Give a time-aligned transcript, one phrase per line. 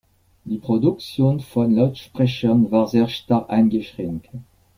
[0.45, 4.29] Die Produktion von Lautsprechern war sehr stark eingeschränkt.